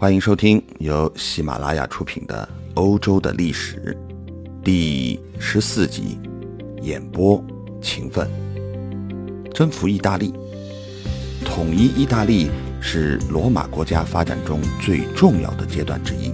[0.00, 3.94] 欢迎收听由喜马拉雅出品的《欧洲的历史》
[4.64, 6.18] 第十四集，
[6.80, 7.44] 演播
[7.82, 8.26] 勤奋。
[9.52, 10.32] 征服意大利，
[11.44, 12.50] 统一意大利
[12.80, 16.32] 是罗马国家发展中最重要的阶段之一，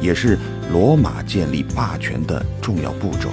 [0.00, 0.38] 也是
[0.70, 3.28] 罗马建立霸权的重要步骤。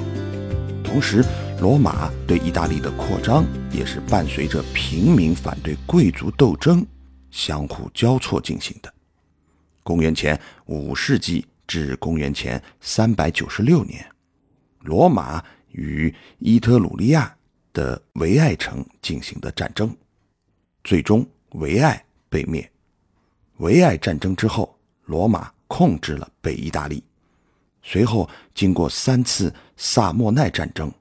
[0.84, 1.23] 同时，
[1.62, 6.84] 罗马对意大利的扩张也是伴随着平民反对贵族斗争
[7.30, 8.91] 相互交错进行的。
[9.86, 14.04] 公元前五世纪至公元前三百九十六年，
[14.79, 17.32] 罗马与伊特鲁利亚
[17.71, 19.96] 的维埃城进行的战争，
[20.83, 22.68] 最终维埃被灭。
[23.57, 27.04] 维埃战争之后，罗马控制了北意大利。
[27.83, 30.91] 随后，经过三次萨莫奈战争。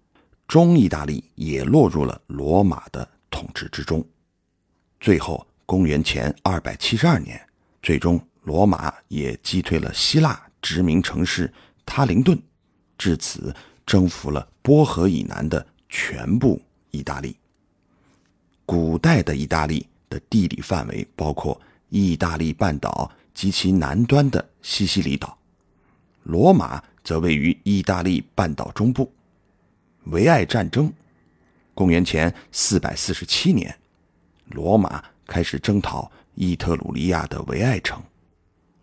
[0.47, 4.07] 中意大利也落入了罗马的统治之中。
[5.01, 7.41] 最后，公元前二百七十二年，
[7.83, 11.53] 最终罗马也击退了希腊殖民城市
[11.85, 12.39] 塔林顿，
[12.97, 17.37] 至此征服了波河以南的全部意大利。
[18.67, 25.37] 古代的意大利的地理范围包括意大利半岛及其南端的西西里岛，
[26.23, 29.13] 罗马则位于意大利半岛中部。
[30.05, 30.93] 维埃战争，
[31.75, 33.75] 公元前四百四十七年，
[34.51, 38.03] 罗马开始征讨伊特鲁里亚的维埃城，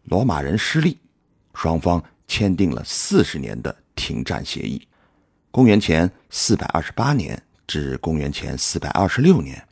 [0.03, 0.97] 罗马人失利，
[1.53, 4.87] 双方签订了四十年的停战协议。
[5.51, 9.67] 公元前四百二十八年至公元前四百二十六年，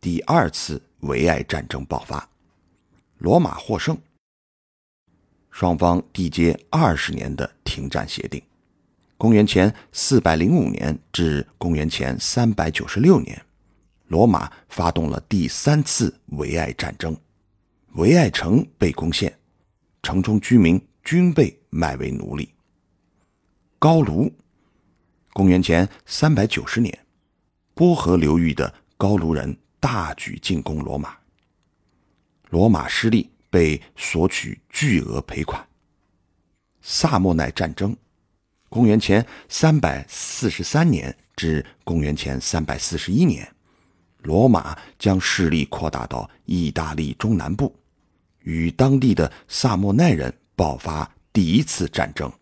[0.00, 2.28] 第二次维埃战争爆发，
[3.18, 3.98] 罗马获胜，
[5.50, 8.42] 双方缔结二十年的停战协定。
[9.18, 13.40] 公元前四百零五年至公元前三百九十六年，
[14.08, 17.16] 罗马发动了第三次维埃战争，
[17.94, 19.36] 维埃城被攻陷，
[20.06, 22.48] 城中居民均被卖为奴隶。
[23.76, 24.32] 高卢，
[25.32, 26.96] 公元前三百九十年，
[27.74, 31.16] 波河流域的高卢人大举进攻罗马，
[32.50, 35.66] 罗马失利，被索取巨额赔款。
[36.82, 37.96] 萨莫奈战争。
[38.68, 43.52] 公元前三百四十三年至公元前三百四十一年，
[44.22, 47.74] 罗马将势力扩大到意大利中南部，
[48.46, 52.32] 与当地的萨莫奈人爆发第一次战争。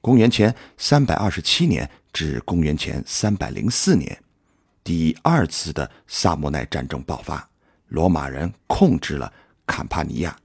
[0.00, 4.22] 公元前三百二十七年至公元前三百零四年，
[4.84, 7.48] 第二次的萨莫奈战争爆发，
[7.88, 9.32] 罗马人控制了
[9.64, 10.36] 坎帕尼亚。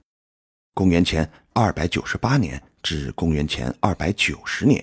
[0.74, 2.62] 公元前二百九十八年。
[2.80, 4.82] 至公元前二百九十年，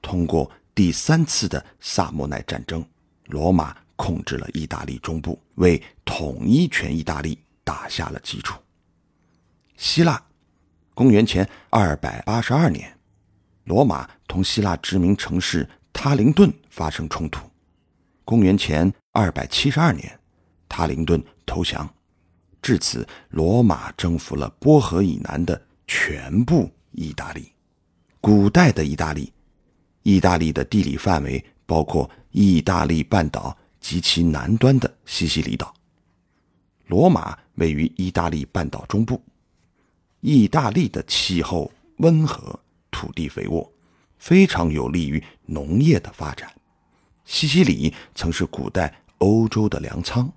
[0.00, 2.82] 通过第三次的萨莫奈战争，
[3.26, 8.54] 罗马控制了意大利中部，为统一全意大利打下了基础。
[9.76, 10.22] 希腊，
[10.94, 12.98] 公元前二百八十二年，
[13.64, 17.48] 罗马同希腊殖民城市塔林顿发生冲突。
[18.24, 20.18] 公元前二百七十二年，
[20.68, 21.88] 塔林顿投降。
[22.62, 26.70] 至此，罗马征服了波河以南的全部。
[26.92, 27.52] 意大利，
[28.22, 29.30] 古代的意大利，
[30.02, 35.74] 意大利的地理范围包括意大利半岛及其南端的西西里岛。
[36.86, 39.22] 罗马位于意大利半岛中部。
[40.26, 42.58] 意大利的气候温和，
[42.90, 43.72] 土地肥沃，
[44.18, 46.52] 非常有利于农业的发展。
[47.24, 50.28] 西西里曾是古代欧洲的粮仓，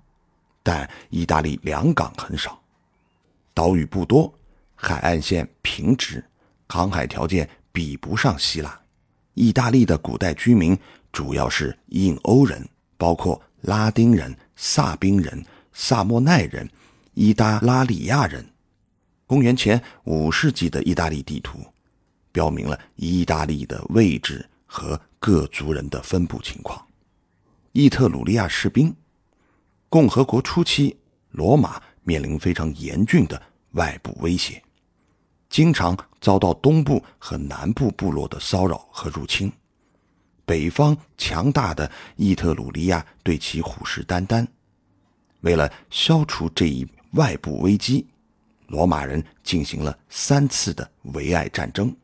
[0.62, 2.62] 但意大利粮港很少，
[3.52, 4.32] 岛屿不多，
[4.76, 6.24] 海岸线平直。
[6.68, 8.80] 航海条件比不上希腊，
[9.34, 10.78] 意大利的古代居民
[11.10, 12.64] 主要是印欧人，
[12.96, 16.70] 包括拉丁人、萨宾人、萨莫奈人、
[17.14, 18.46] 伊达拉里亚人。
[19.30, 21.60] 公元前五世纪的意大利地图
[22.32, 26.84] 标明了意大利的位置和各族人的分布情况。
[27.70, 28.92] 伊特鲁利亚士兵，
[29.88, 30.96] 共和国初期，
[31.30, 33.40] 罗马面临非常严峻的
[33.74, 34.60] 外部威胁。
[35.48, 39.52] 经常遭到东部和南部部落的骚扰和入侵，
[40.44, 44.44] 北方强大的伊特鲁利亚对其虎视眈眈。
[45.42, 48.08] 为了消除这一外部危机，
[48.70, 51.94] 罗马人进行了三次的维埃战争，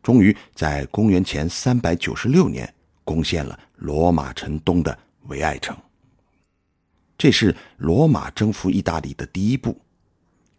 [0.00, 2.72] 终于在公元前三百九十六年
[3.02, 5.76] 攻陷了罗马城东的维埃城。
[7.18, 9.76] 这是罗马征服意大利的第一步。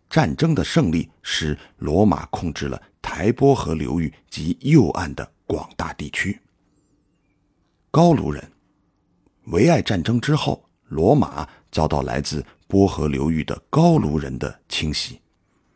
[0.10, 6.38] 战争的胜利使罗马控制了台波河流域及右岸的广大地区。
[7.89, 8.51] 高卢人，
[9.45, 15.19] 维埃战争之后，罗马遭到来自波河流域的高卢人的侵袭。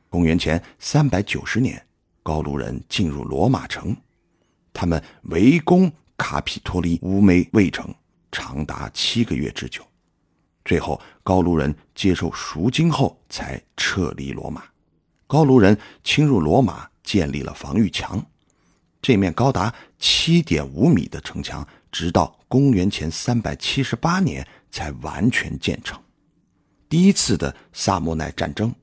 [0.09, 1.85] 公元前三百九十年，
[2.21, 3.95] 高卢人进入罗马城，
[4.73, 7.93] 他们围攻卡皮托利乌梅卫城，
[8.31, 9.83] 长达七个月之久。
[10.63, 14.63] 最后，高卢人接受赎金后才撤离罗马。
[15.27, 18.25] 高卢人侵入罗马，建立了防御墙。
[19.01, 25.97] 这面高达七点五米的城墙，直到公元前三百七十八年才完全建成。
[26.89, 28.75] 第一次的萨莫奈战争，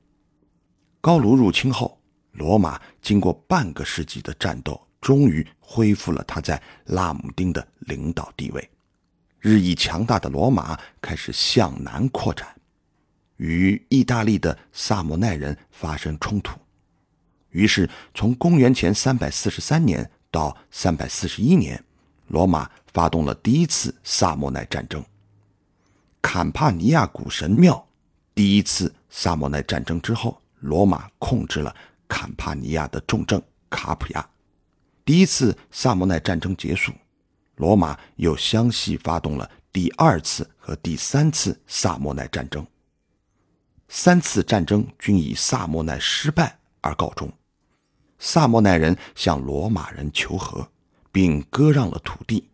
[0.99, 2.01] 高卢入侵后，
[2.31, 8.69] 罗马经过半个世纪的战斗，终于恢复了他在拉姆丁的领导地位。
[9.39, 12.47] 日益强大的罗马开始向南扩展，
[13.37, 16.57] 与意大利的萨莫奈人发生冲突。
[17.51, 21.83] 于是，从公元前三百四十三年到三百四十一年，
[22.29, 25.05] 罗马发动了第一次萨莫奈战争。
[26.23, 27.85] 坎帕尼亚古神庙。
[28.33, 31.75] 第一次萨莫奈战争之后，罗马控制了
[32.07, 33.39] 坎帕尼亚的重镇
[33.69, 34.27] 卡普亚。
[35.05, 36.93] 第一次萨莫奈战争结束，
[37.57, 42.65] 罗马又相继发动了第二次和第三次萨莫奈战争。
[43.89, 47.31] 三次战争均以萨莫奈失败而告终。
[48.17, 50.67] 萨莫奈人向罗马人求和，
[51.11, 52.49] 并割让了土地。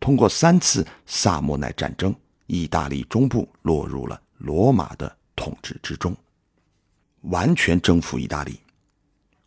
[0.00, 2.14] 通过三次萨莫奈战争，
[2.52, 5.16] 意大利中部落入了罗马的。
[5.34, 6.14] 统治之中，
[7.22, 8.60] 完全征服意大利。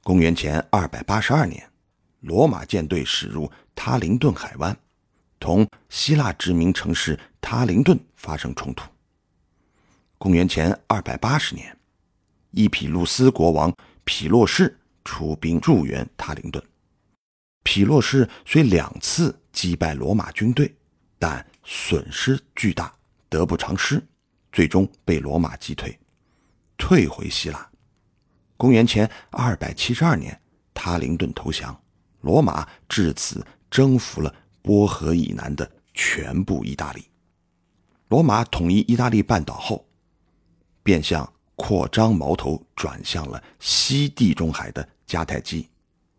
[0.04, 1.63] 公元前二百八十二年，
[2.22, 4.75] 罗马舰队驶入塔林顿海湾，
[5.40, 8.90] 同希腊殖民城市塔林顿发生冲突。
[10.18, 11.78] 公元前二百八十年，
[12.52, 13.74] 伊匹鲁斯国王
[14.04, 16.62] 匹洛士出兵助援塔林顿。
[17.63, 20.75] 匹洛士虽两次击败罗马军队，
[21.19, 22.95] 但损失巨大，
[23.27, 24.01] 得不偿失。
[24.51, 26.00] 最终被罗马击退，
[26.77, 27.69] 退回希腊。
[28.56, 30.39] 公元前二百七十二年，
[30.73, 31.77] 塔林顿投降，
[32.21, 37.03] 罗马至此征服了波河以南的全部意大利。
[38.07, 39.85] 罗马统一意大利半岛后，
[40.81, 45.68] 便向扩张矛头转向了西地中海的迦太基。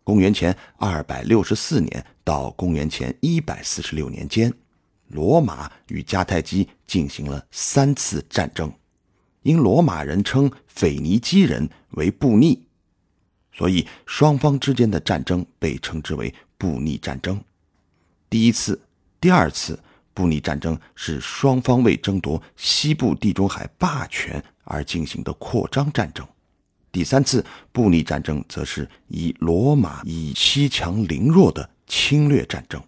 [0.03, 4.53] 公元前二百六十四年到公元前一百四十六年间。
[5.09, 8.71] 罗马与迦太基进行了三次战争，
[9.41, 12.59] 因罗马人称腓尼基人为布匿，
[13.53, 17.41] 所以双方之间的战争被称之为布匿战争。
[18.29, 18.77] 第一次、
[19.21, 19.79] 第二次
[20.13, 26.27] 布匿战争是双方为争夺西部地中海霸权而进行的扩张战争，
[26.91, 32.83] 第三次布匿战争则是以罗马以欺强凌弱的侵略战争。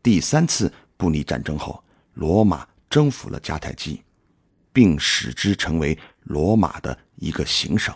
[0.00, 0.72] 第三次。
[0.96, 1.82] 布匿战争后，
[2.14, 4.02] 罗马征服了迦太基，
[4.72, 7.94] 并使之成为罗马的一个行省。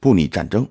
[0.00, 0.66] 布匿战争，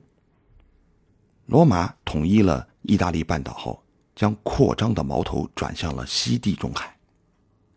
[1.46, 3.84] 罗马统一了意大利半岛后，
[4.16, 6.98] 将扩张的矛头转向了西地中海。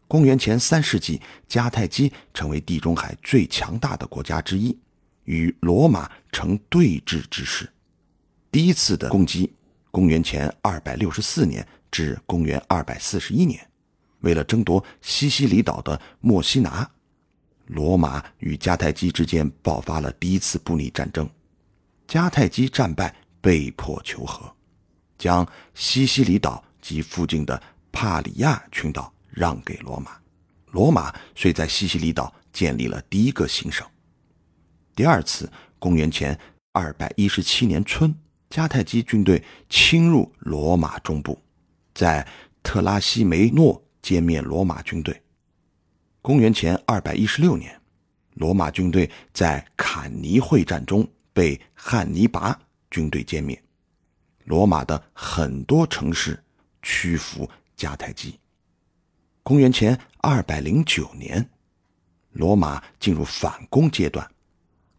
[0.09, 4.77] 公元前三世纪，迦太基成为地中海最强大的国家之一，
[5.25, 7.71] 与罗马成对峙之势。
[8.51, 9.53] 第一次的攻击，
[9.91, 11.67] 公元前二百六十四年。
[11.95, 13.65] 至公元二百四十一年，
[14.23, 16.91] 为了争夺西西里岛的墨西拿，
[17.67, 21.31] 罗马与迦太基之间爆发了第一次布匿战争。
[22.09, 24.53] 迦太基战败，被迫求和，
[25.17, 30.19] 将西西里岛及附近的帕里亚群岛让给罗马。
[30.73, 33.87] 罗马遂在西西里岛建立了第一个行省。
[34.97, 35.49] 第二次，
[35.79, 36.37] 公元前
[36.73, 38.13] 二百一十七年春，
[38.51, 41.41] 迦太基军队侵入罗马中部。
[41.95, 42.27] 在
[42.63, 45.23] 特拉西梅诺歼灭罗马军队。
[46.21, 47.81] 公元前二百一十六年，
[48.35, 52.59] 罗马军队在坎尼会战中被汉尼拔
[52.91, 53.63] 军队歼灭，
[54.45, 56.43] 罗马的很多城市
[56.83, 58.39] 屈服迦太基。
[59.43, 61.49] 公元前二百零九年，
[62.33, 64.27] 罗马进入反攻阶段，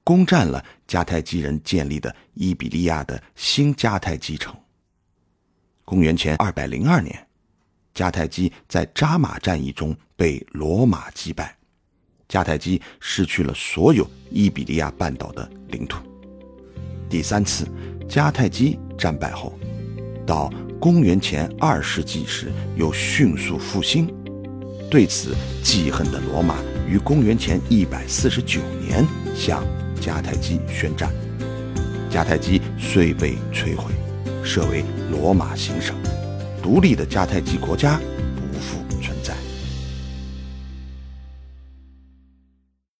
[0.03, 4.55] 攻占了迦太基人建立的伊比利亚的新迦太基城。
[5.85, 7.15] 公元前二百零二年，
[7.93, 11.55] 迦太基在扎马战役中被罗马击败，
[12.27, 15.99] 迦太基失去了所有伊比利亚半岛的领土。
[17.07, 17.67] 第三次
[18.09, 19.53] 迦太基战败后，
[20.25, 24.11] 到公元前二世纪时又迅速复兴。
[24.89, 29.63] 对此记恨的罗马于公元前一百四十九年向
[30.01, 31.13] 迦太基宣战，
[32.09, 33.93] 迦太基遂被摧毁。
[34.43, 35.95] 设为罗马行省，
[36.61, 37.99] 独立的迦太基国家